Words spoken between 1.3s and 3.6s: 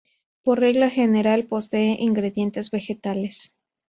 posee ingredientes vegetales.